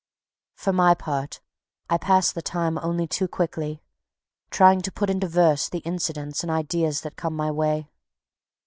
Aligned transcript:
For 0.55 0.73
my 0.73 0.95
part, 0.95 1.41
I 1.87 1.99
pass 1.99 2.31
the 2.31 2.41
time 2.41 2.79
only 2.79 3.05
too 3.05 3.27
quickly, 3.27 3.83
trying 4.49 4.81
to 4.81 4.91
put 4.91 5.11
into 5.11 5.27
verse 5.27 5.69
the 5.69 5.77
incidents 5.85 6.41
and 6.41 6.49
ideas 6.49 7.01
that 7.01 7.17
come 7.17 7.35
my 7.35 7.51
way. 7.51 7.87